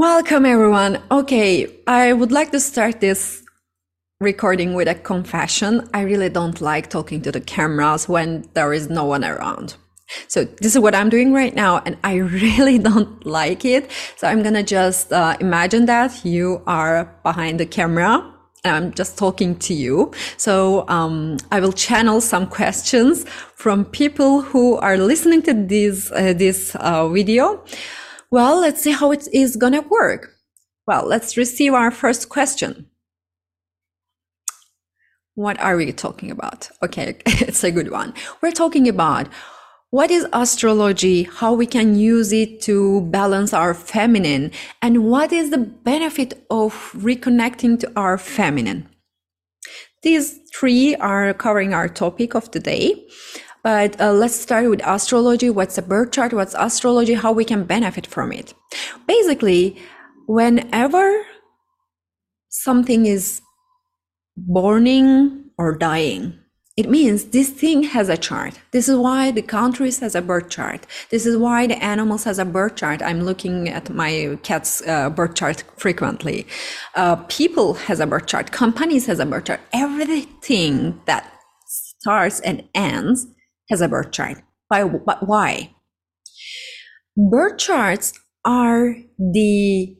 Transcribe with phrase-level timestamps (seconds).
[0.00, 0.98] Welcome, everyone.
[1.10, 3.42] Okay, I would like to start this
[4.18, 5.86] recording with a confession.
[5.92, 9.76] I really don't like talking to the cameras when there is no one around.
[10.26, 13.90] So this is what I'm doing right now, and I really don't like it.
[14.16, 18.24] So I'm gonna just uh, imagine that you are behind the camera.
[18.64, 20.12] And I'm just talking to you.
[20.38, 26.32] So um, I will channel some questions from people who are listening to this uh,
[26.32, 27.62] this uh, video.
[28.30, 30.36] Well, let's see how it is going to work.
[30.86, 32.86] Well, let's receive our first question.
[35.34, 36.70] What are we talking about?
[36.82, 38.14] Okay, it's a good one.
[38.40, 39.28] We're talking about
[39.90, 45.50] what is astrology, how we can use it to balance our feminine, and what is
[45.50, 48.88] the benefit of reconnecting to our feminine.
[50.02, 53.08] These three are covering our topic of today.
[53.62, 55.50] But uh, let's start with astrology.
[55.50, 56.32] What's a birth chart?
[56.32, 57.14] What's astrology?
[57.14, 58.54] How we can benefit from it?
[59.06, 59.76] Basically,
[60.26, 61.26] whenever
[62.48, 63.42] something is
[64.36, 66.38] borning or dying,
[66.76, 68.58] it means this thing has a chart.
[68.70, 70.86] This is why the countries has a birth chart.
[71.10, 73.02] This is why the animals has a birth chart.
[73.02, 76.46] I'm looking at my cat's uh, birth chart frequently.
[76.94, 78.52] Uh, people has a birth chart.
[78.52, 79.60] Companies has a birth chart.
[79.74, 81.30] Everything that
[81.66, 83.26] starts and ends
[83.70, 84.42] has a birth chart.
[84.68, 85.74] By, but why?
[87.16, 88.12] Birth charts
[88.44, 89.96] are the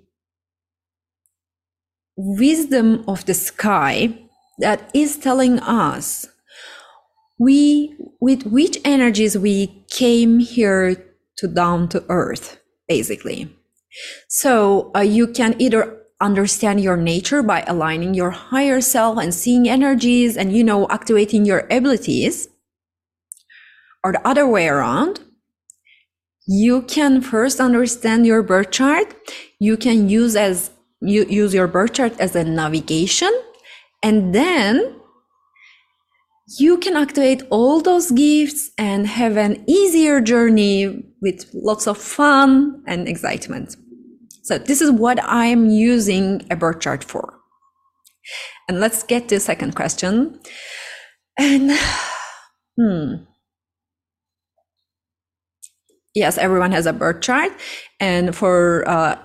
[2.17, 4.19] wisdom of the sky
[4.59, 6.29] that is telling us
[7.39, 11.03] we with which energies we came here
[11.39, 13.49] to down to earth basically
[14.29, 19.67] so uh, you can either understand your nature by aligning your higher self and seeing
[19.67, 22.49] energies and you know activating your abilities
[24.03, 25.21] or the other way around,
[26.47, 29.15] you can first understand your birth chart.
[29.59, 30.71] You can use as
[31.01, 33.33] you use your birth chart as a navigation,
[34.03, 34.97] and then
[36.59, 42.83] you can activate all those gifts and have an easier journey with lots of fun
[42.87, 43.77] and excitement.
[44.43, 47.39] So this is what I'm using a birth chart for.
[48.69, 50.41] And let's get to the second question.
[51.39, 51.71] And
[52.77, 53.15] hmm,
[56.15, 57.53] yes, everyone has a birth chart.
[57.99, 59.17] And for uh,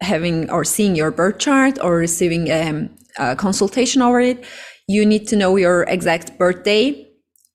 [0.00, 2.88] having or seeing your birth chart or receiving a,
[3.18, 4.44] a consultation over it,
[4.88, 7.06] you need to know your exact birthday,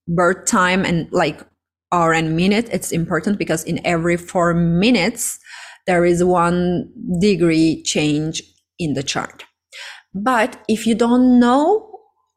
[0.08, 1.42] birth time, and like
[1.92, 2.70] hour and minute.
[2.72, 5.40] It's important because in every four minutes,
[5.88, 8.44] there is one degree change
[8.80, 9.44] in the chart.
[10.14, 11.91] But if you don't know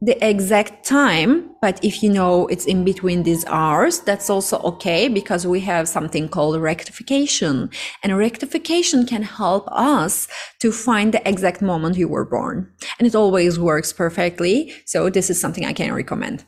[0.04, 5.08] the exact time, but if you know it's in between these hours, that's also okay
[5.08, 7.70] because we have something called rectification.
[8.02, 10.28] And rectification can help us
[10.60, 12.70] to find the exact moment you were born.
[12.98, 14.74] And it always works perfectly.
[14.84, 16.44] So this is something I can recommend.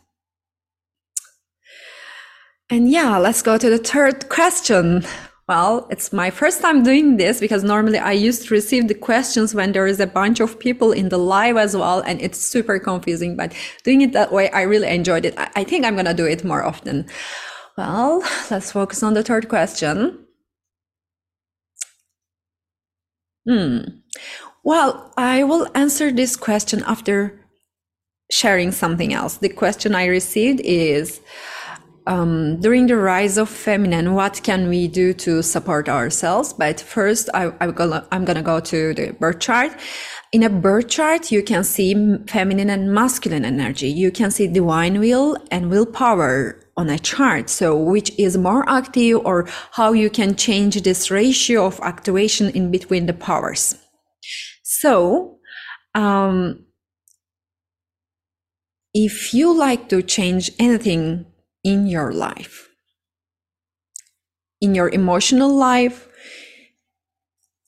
[2.69, 5.07] And yeah, let's go to the third question.
[5.49, 9.55] Well, it's my first time doing this because normally I used to receive the questions
[9.55, 12.81] when there is a bunch of people in the live as well, and it's super
[12.81, 13.37] confusing.
[13.37, 13.55] But
[13.85, 15.35] doing it that way, I really enjoyed it.
[15.37, 17.07] I think I'm going to do it more often.
[17.79, 20.27] Well, let's focus on the third question.
[23.47, 23.79] Hmm.
[24.65, 27.39] Well, I will answer this question after
[28.33, 29.37] sharing something else.
[29.37, 31.21] The question I received is,
[32.07, 36.53] um, during the rise of feminine, what can we do to support ourselves?
[36.53, 39.73] But first, I, am gonna I'm gonna go to the birth chart.
[40.33, 41.95] In a birth chart, you can see
[42.29, 43.89] feminine and masculine energy.
[43.89, 47.51] You can see divine will and willpower on a chart.
[47.51, 52.71] So, which is more active, or how you can change this ratio of activation in
[52.71, 53.75] between the powers.
[54.63, 55.39] So,
[55.95, 56.67] um,
[58.95, 61.27] if you like to change anything
[61.67, 62.69] in your life,
[64.61, 66.09] in your emotional life,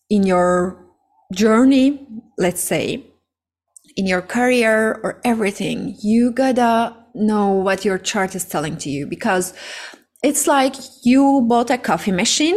[0.09, 0.87] in your
[1.35, 2.07] journey,
[2.39, 3.05] let's say,
[3.97, 9.05] in your career or everything, you gotta know what your chart is telling to you
[9.05, 9.53] because
[10.23, 12.57] it's like you bought a coffee machine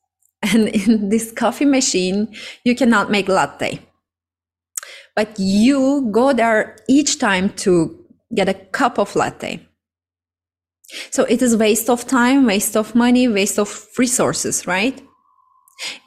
[0.42, 2.34] and in this coffee machine,
[2.64, 3.80] you cannot make latte.
[5.14, 7.94] But you go there each time to
[8.34, 9.67] get a cup of latte.
[11.10, 15.00] So it is waste of time, waste of money, waste of resources, right?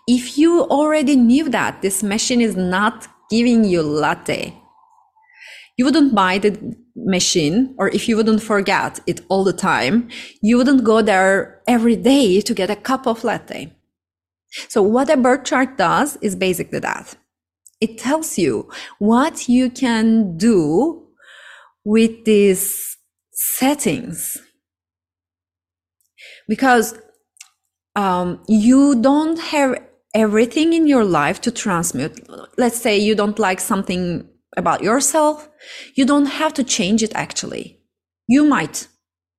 [0.07, 4.53] If you already knew that this machine is not giving you latte,
[5.77, 10.09] you wouldn't buy the machine, or if you wouldn't forget it all the time,
[10.41, 13.73] you wouldn't go there every day to get a cup of latte.
[14.67, 17.15] So, what a birth chart does is basically that
[17.79, 18.69] it tells you
[18.99, 21.07] what you can do
[21.83, 22.97] with these
[23.31, 24.37] settings.
[26.51, 26.87] Because
[27.95, 29.81] um, you don't have
[30.13, 32.27] everything in your life to transmute.
[32.57, 34.27] Let's say you don't like something
[34.57, 35.47] about yourself,
[35.95, 37.79] you don't have to change it actually.
[38.27, 38.87] You might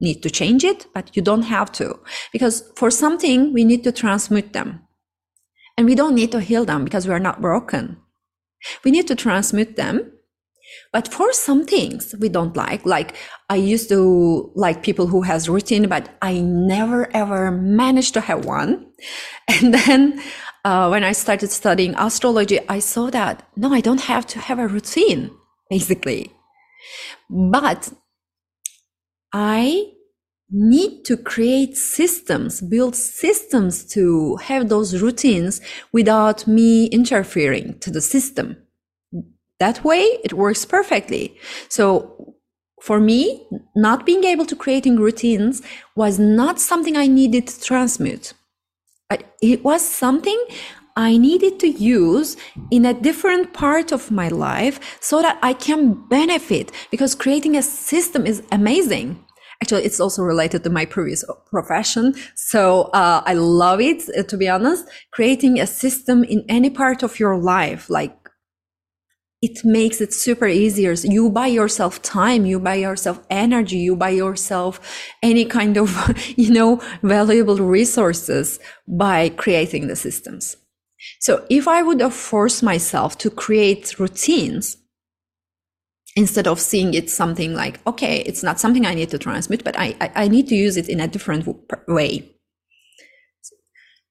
[0.00, 1.98] need to change it, but you don't have to.
[2.32, 4.80] Because for something, we need to transmute them.
[5.76, 7.98] And we don't need to heal them because we are not broken.
[8.84, 10.12] We need to transmute them.
[10.92, 13.16] But for some things we don't like, like
[13.48, 18.44] I used to like people who has routine, but I never ever managed to have
[18.44, 18.86] one.
[19.48, 20.22] And then
[20.64, 24.58] uh, when I started studying astrology, I saw that no, I don't have to have
[24.58, 25.30] a routine,
[25.68, 26.32] basically.
[27.28, 27.92] But
[29.32, 29.92] I
[30.52, 35.60] need to create systems, build systems to have those routines
[35.92, 38.56] without me interfering to the system.
[39.62, 41.24] That way it works perfectly.
[41.68, 42.34] So
[42.80, 45.62] for me, not being able to creating routines
[45.94, 48.32] was not something I needed to transmute.
[49.40, 50.40] It was something
[50.96, 52.36] I needed to use
[52.72, 57.62] in a different part of my life so that I can benefit because creating a
[57.62, 59.08] system is amazing.
[59.62, 62.14] Actually, it's also related to my previous profession.
[62.34, 64.84] So uh, I love it, uh, to be honest.
[65.12, 68.21] Creating a system in any part of your life, like
[69.42, 70.92] it makes it super easier.
[70.92, 74.80] You buy yourself time, you buy yourself energy, you buy yourself
[75.20, 75.90] any kind of,
[76.38, 80.56] you know, valuable resources by creating the systems.
[81.20, 84.76] So if I would have forced myself to create routines
[86.14, 89.76] instead of seeing it something like, okay, it's not something I need to transmit, but
[89.76, 91.48] I, I, I need to use it in a different
[91.88, 92.30] way.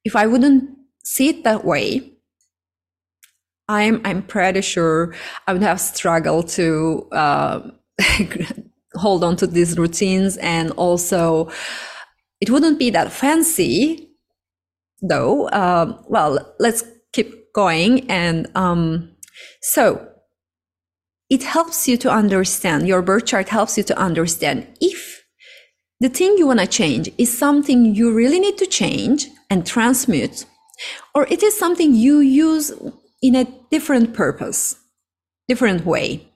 [0.04, 2.11] If I wouldn't see it that way,
[3.68, 5.14] I'm I'm pretty sure
[5.46, 7.70] I would have struggled to uh,
[8.94, 11.50] hold on to these routines, and also
[12.40, 14.10] it wouldn't be that fancy,
[15.00, 15.48] though.
[15.48, 19.12] Uh, well, let's keep going, and um,
[19.60, 20.08] so
[21.30, 22.88] it helps you to understand.
[22.88, 25.24] Your birth chart helps you to understand if
[26.00, 30.46] the thing you want to change is something you really need to change and transmute,
[31.14, 32.72] or it is something you use
[33.22, 34.76] in a different purpose,
[35.48, 36.28] different way.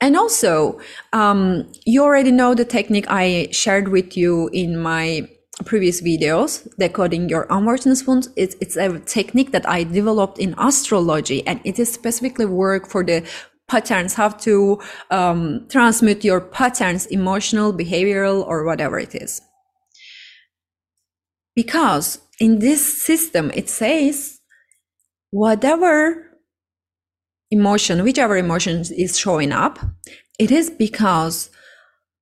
[0.00, 0.80] And also,
[1.12, 5.28] um, you already know the technique I shared with you in my
[5.64, 8.28] previous videos, decoding your unworthiness wounds.
[8.36, 13.04] It's, it's a technique that I developed in astrology, and it is specifically work for
[13.04, 13.22] the
[13.68, 14.80] patterns, how to
[15.10, 15.66] um,
[16.20, 19.40] your patterns, emotional, behavioral, or whatever it is.
[21.54, 24.40] Because in this system, it says
[25.34, 26.30] whatever
[27.50, 29.80] emotion, whichever emotion is showing up,
[30.38, 31.50] it is because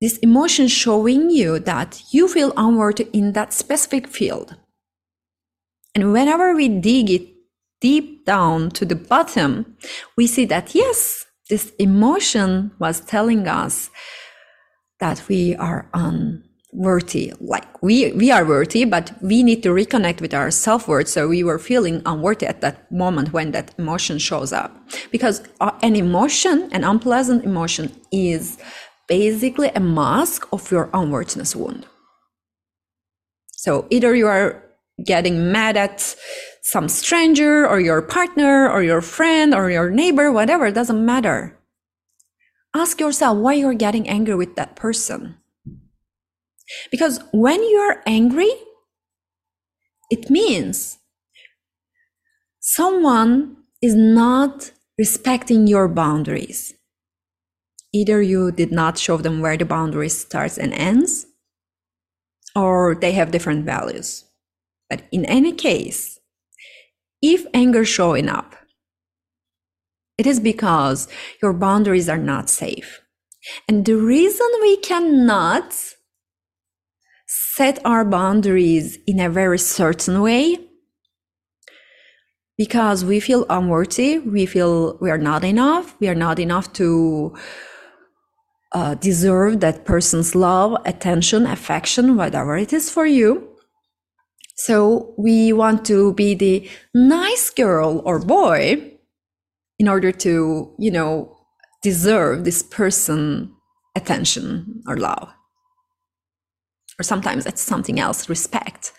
[0.01, 4.57] this emotion showing you that you feel unworthy in that specific field.
[5.95, 7.29] And whenever we dig it
[7.83, 9.77] deep down to the bottom,
[10.17, 13.91] we see that yes, this emotion was telling us
[15.01, 17.33] that we are un worthy.
[17.39, 21.09] Like we we are worthy but we need to reconnect with our self-worth.
[21.09, 24.75] So we were feeling unworthy at that moment when that emotion shows up.
[25.11, 28.59] Because uh, an emotion an unpleasant emotion is
[29.07, 31.87] basically a mask of your unworthiness wound.
[33.51, 34.65] So either you are
[35.05, 36.17] getting mad at
[36.63, 41.59] some stranger or your partner or your friend or your neighbor whatever doesn't matter.
[42.75, 45.42] Ask yourself why you're getting angry with that person
[46.91, 48.51] because when you are angry,
[50.11, 50.99] it means
[52.61, 56.75] someone is not respecting your boundaries.
[57.93, 61.27] Either you did not show them where the boundary starts and ends,
[62.55, 64.25] or they have different values.
[64.89, 66.19] But in any case,
[67.23, 68.57] if anger showing up,
[70.19, 71.09] it is because
[71.43, 73.01] your boundaries are not safe.
[73.67, 75.75] And the reason we cannot
[77.33, 80.59] set our boundaries in a very certain way.
[82.59, 87.35] Because we feel unworthy we feel we are not enough we are not enough to
[88.73, 93.49] uh, deserve that person's love attention affection whatever it is for you.
[94.55, 98.93] So we want to be the nice girl or boy
[99.79, 101.35] in order to you know
[101.83, 103.53] deserve this person
[103.97, 105.33] attention or love
[106.99, 108.93] or sometimes it's something else, respect.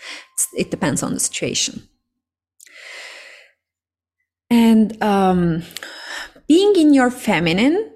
[0.58, 1.88] It depends on the situation.
[4.50, 5.64] And um,
[6.48, 7.92] being in your feminine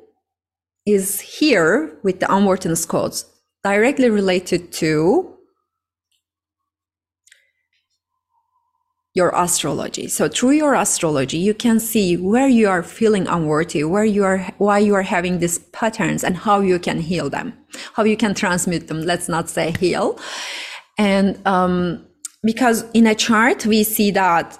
[0.85, 3.25] is here with the unworthiness codes
[3.63, 5.36] directly related to
[9.17, 10.07] your astrology.
[10.07, 14.39] So through your astrology, you can see where you are feeling unworthy, where you are,
[14.59, 17.53] why you are having these patterns and how you can heal them,
[17.95, 19.01] how you can transmute them.
[19.01, 20.19] Let's not say heal.
[20.97, 22.05] And, um,
[22.43, 24.57] because in a chart, we see that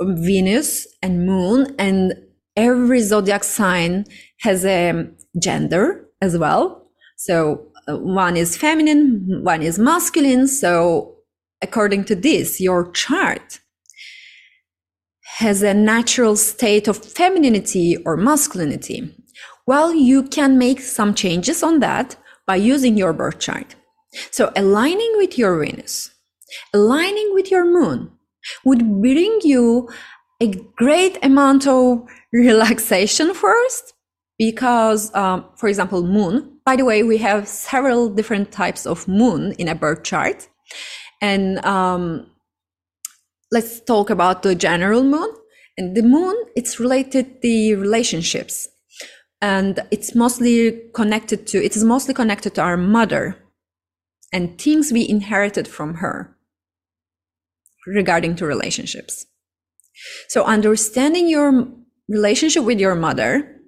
[0.00, 2.12] Venus and moon and
[2.54, 4.04] every zodiac sign
[4.40, 5.08] has a
[5.40, 6.86] gender as well.
[7.16, 10.46] So uh, one is feminine, one is masculine.
[10.46, 11.16] So
[11.62, 13.60] according to this, your chart
[15.36, 19.14] has a natural state of femininity or masculinity.
[19.66, 22.16] Well, you can make some changes on that
[22.46, 23.74] by using your birth chart.
[24.30, 26.10] So aligning with your Venus,
[26.72, 28.10] aligning with your moon
[28.64, 29.90] would bring you
[30.40, 33.92] a great amount of relaxation first
[34.38, 39.52] because um, for example moon by the way we have several different types of moon
[39.52, 40.48] in a birth chart
[41.22, 42.30] and um,
[43.50, 45.30] let's talk about the general moon.
[45.78, 48.68] And the moon, it's related the relationships.
[49.42, 53.36] And it's mostly connected to, it is mostly connected to our mother
[54.32, 56.36] and things we inherited from her
[57.86, 59.26] regarding to relationships.
[60.28, 61.68] So understanding your
[62.08, 63.60] relationship with your mother,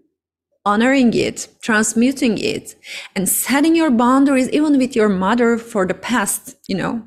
[0.64, 2.74] honoring it, transmuting it,
[3.14, 7.06] and setting your boundaries even with your mother for the past, you know,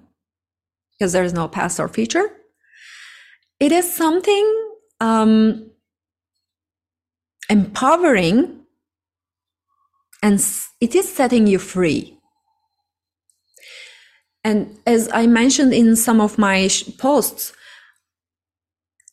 [0.97, 2.31] because there's no past or future
[3.61, 5.69] it is something um,
[7.47, 8.59] empowering
[10.23, 10.43] and
[10.81, 12.17] it is setting you free.
[14.43, 17.53] And as I mentioned in some of my posts,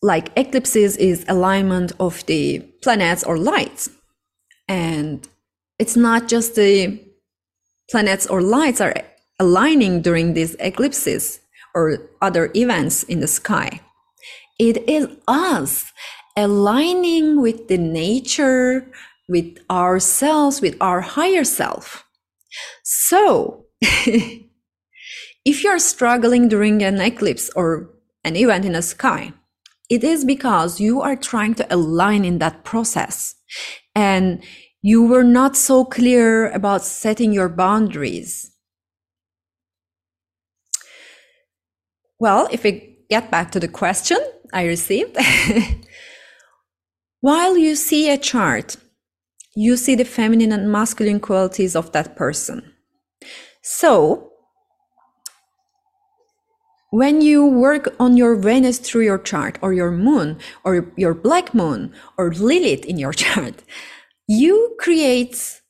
[0.01, 3.91] like eclipses is alignment of the planets or lights.
[4.67, 5.29] And
[5.79, 6.99] it's not just the
[7.91, 8.95] planets or lights are
[9.39, 11.41] aligning during these eclipses
[11.75, 13.81] or other events in the sky.
[14.59, 15.93] It is us
[16.37, 18.91] aligning with the nature,
[19.29, 22.05] with ourselves, with our higher self.
[22.85, 27.91] So, if you're struggling during an eclipse or
[28.25, 29.33] an event in the sky,
[29.91, 33.35] it is because you are trying to align in that process
[33.95, 34.43] and
[34.83, 38.53] you were not so clear about setting your boundaries.
[42.21, 44.19] Well, if we get back to the question,
[44.53, 45.17] I received.
[47.21, 48.77] While you see a chart,
[49.57, 52.75] you see the feminine and masculine qualities of that person.
[53.63, 54.29] So,
[56.91, 61.53] when you work on your Venus through your chart, or your moon, or your black
[61.53, 63.63] moon, or Lilith in your chart,
[64.27, 65.61] you create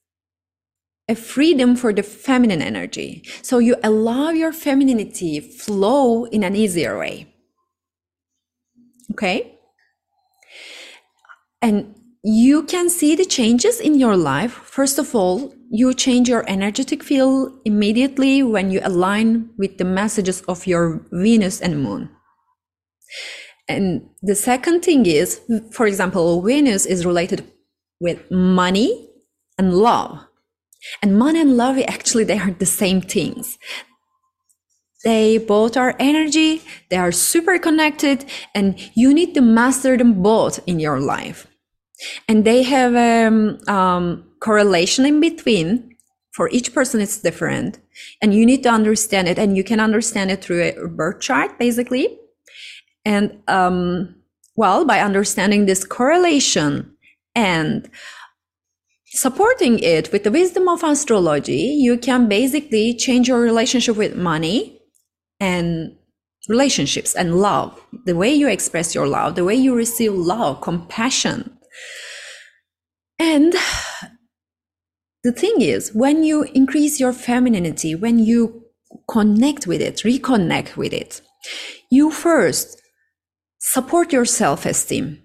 [1.08, 3.22] a freedom for the feminine energy.
[3.42, 7.34] So you allow your femininity flow in an easier way.
[9.12, 9.58] Okay.
[11.62, 14.52] And you can see the changes in your life.
[14.52, 20.42] First of all, you change your energetic field immediately when you align with the messages
[20.42, 22.10] of your Venus and Moon.
[23.68, 25.40] And the second thing is,
[25.72, 27.44] for example, Venus is related
[28.00, 29.08] with money
[29.58, 30.27] and love.
[31.02, 33.58] And money and love, actually, they are the same things.
[35.04, 40.58] They both are energy, they are super connected, and you need to master them both
[40.66, 41.46] in your life.
[42.28, 45.94] And they have a um, um, correlation in between.
[46.32, 47.80] For each person, it's different.
[48.22, 51.58] And you need to understand it, and you can understand it through a birth chart,
[51.58, 52.18] basically.
[53.04, 54.14] And, um,
[54.54, 56.96] well, by understanding this correlation
[57.34, 57.88] and
[59.12, 64.80] supporting it with the wisdom of astrology, you can basically change your relationship with money
[65.40, 65.96] and
[66.48, 71.58] relationships and love, the way you express your love, the way you receive love, compassion.
[73.18, 73.54] And
[75.24, 78.64] the thing is, when you increase your femininity, when you
[79.10, 81.20] connect with it, reconnect with it,
[81.90, 82.80] you first
[83.58, 85.22] support your self esteem.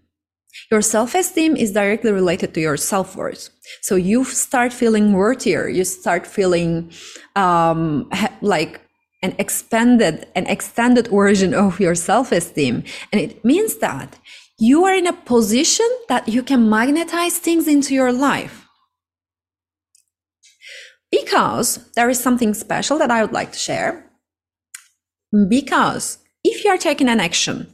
[0.72, 3.50] Your self esteem is directly related to your self worth.
[3.82, 5.68] So you start feeling worthier.
[5.68, 6.92] You start feeling
[7.36, 8.10] um,
[8.42, 8.82] like
[9.22, 14.20] an expanded an extended version of your self-esteem and it means that
[14.60, 18.64] you are in a position that you can magnetize things into your life
[21.14, 24.10] because there is something special that I would like to share.
[25.48, 27.73] Because if you are taking an action,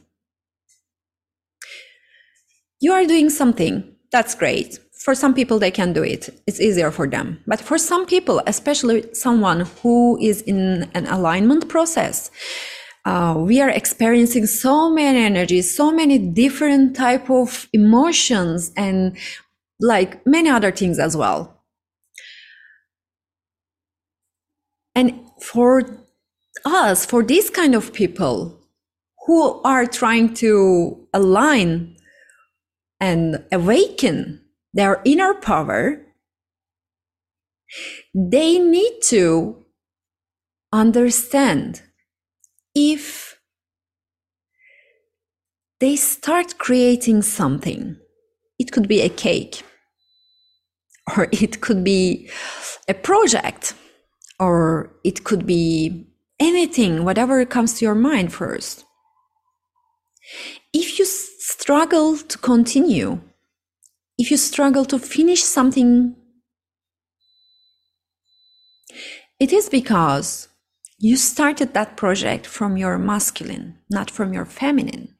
[2.80, 4.78] you are doing something that's great.
[5.04, 6.28] For some people, they can do it.
[6.46, 7.42] It's easier for them.
[7.46, 12.30] But for some people, especially someone who is in an alignment process,
[13.06, 19.16] uh, we are experiencing so many energies, so many different type of emotions and
[19.80, 21.62] like many other things as well.
[24.94, 25.82] And for
[26.66, 28.60] us, for these kind of people
[29.26, 31.96] who are trying to align
[33.00, 34.42] and awaken
[34.74, 36.00] their inner power,
[38.14, 39.64] they need to
[40.72, 41.82] understand
[42.74, 43.38] if
[45.80, 47.96] they start creating something.
[48.58, 49.62] It could be a cake,
[51.16, 52.28] or it could be
[52.88, 53.74] a project,
[54.38, 56.06] or it could be
[56.38, 58.84] anything, whatever comes to your mind first.
[60.72, 61.04] If you
[61.50, 63.20] struggle to continue,
[64.18, 66.14] if you struggle to finish something,
[69.40, 70.48] it is because
[70.98, 75.16] you started that project from your masculine, not from your feminine.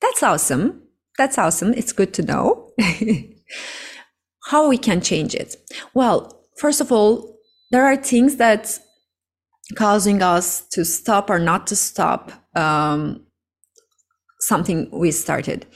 [0.00, 0.82] That's awesome.
[1.16, 1.74] That's awesome.
[1.74, 2.72] It's good to know.
[4.46, 5.56] How we can change it?
[5.94, 7.36] Well, first of all,
[7.70, 8.78] there are things that
[9.76, 13.26] causing us to stop or not to stop um,
[14.40, 15.66] something we started.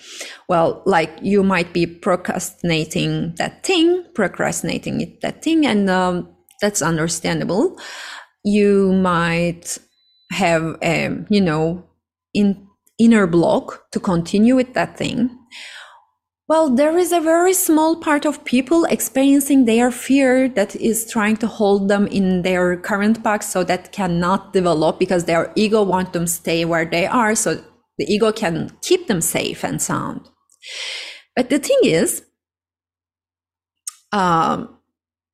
[0.48, 6.28] Well, like you might be procrastinating that thing, procrastinating that thing, and um,
[6.60, 7.78] that's understandable.
[8.44, 9.78] You might
[10.32, 11.84] have a, you know,
[12.32, 12.66] in
[12.98, 15.30] inner block to continue with that thing.
[16.46, 21.38] Well, there is a very small part of people experiencing their fear that is trying
[21.38, 26.12] to hold them in their current box so that cannot develop because their ego want
[26.12, 27.34] them stay where they are.
[27.34, 27.64] So
[27.98, 30.28] the ego can keep them safe and sound.
[31.36, 32.22] But the thing is,
[34.12, 34.78] um,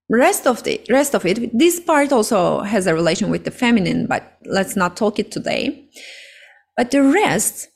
[0.08, 4.06] rest of the rest of it, this part also has a relation with the feminine,
[4.06, 5.88] but let's not talk it today.
[6.76, 7.68] But the rest,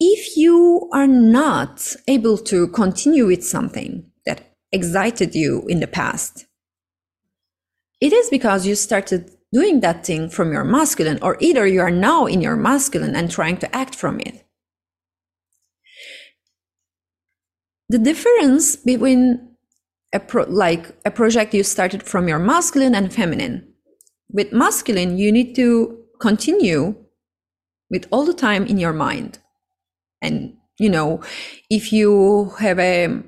[0.00, 6.46] if you are not able to continue with something that excited you in the past,
[8.00, 11.90] it is because you started doing that thing from your masculine, or either you are
[11.90, 14.44] now in your masculine and trying to act from it.
[17.88, 19.56] The difference between
[20.12, 23.66] a pro- like a project you started from your masculine and feminine.
[24.30, 26.94] With masculine, you need to continue
[27.90, 29.38] with all the time in your mind.
[30.20, 31.22] And, you know,
[31.70, 33.22] if you have a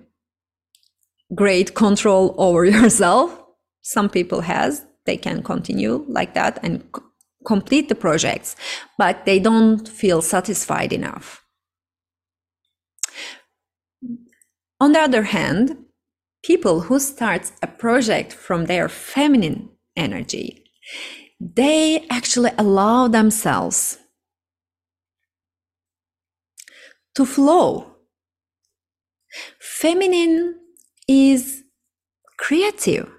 [1.34, 3.36] great control over yourself,
[3.82, 7.02] some people has, they can continue like that and c-
[7.46, 8.56] complete the projects,
[8.98, 11.44] but they don't feel satisfied enough.
[14.80, 15.76] On the other hand,
[16.42, 20.64] people who start a project from their feminine energy,
[21.38, 23.98] they actually allow themselves
[27.14, 27.96] to flow.
[29.60, 30.56] Feminine
[31.08, 31.62] is
[32.38, 33.10] creative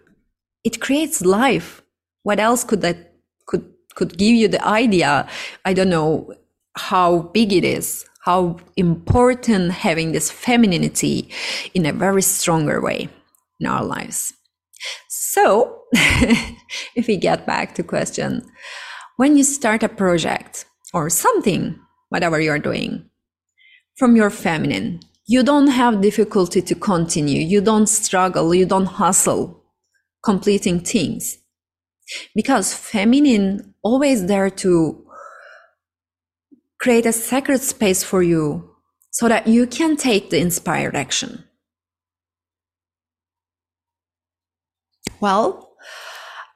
[0.64, 1.82] it creates life.
[2.24, 3.14] What else could that
[3.48, 5.28] could could give you the idea?
[5.66, 6.34] I don't know
[6.76, 11.30] how big it is, how important having this femininity
[11.74, 13.10] in a very stronger way
[13.60, 14.34] in our lives.
[15.10, 15.84] So,
[16.96, 18.44] if we get back to question,
[19.18, 23.10] when you start a project or something, whatever you're doing,
[23.98, 27.42] from your feminine, you don't have difficulty to continue.
[27.42, 28.54] You don't struggle.
[28.56, 29.61] You don't hustle
[30.24, 31.38] completing things
[32.36, 35.06] because feminine always there to
[36.80, 38.70] create a sacred space for you
[39.12, 41.44] so that you can take the inspired action.
[45.20, 45.72] Well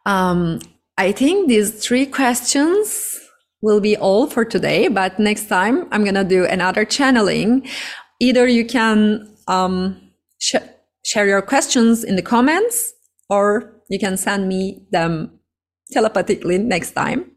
[0.05, 0.59] um,
[0.97, 3.19] i think these three questions
[3.61, 7.67] will be all for today but next time i'm gonna do another channeling.
[8.21, 9.99] Either you can um,
[10.39, 10.55] sh-
[11.03, 12.93] share your questions in the comments
[13.29, 15.39] or you can send me them
[15.91, 17.31] telepathically next time.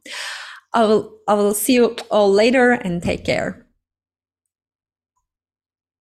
[0.74, 3.67] I will, I will see you all later and take care.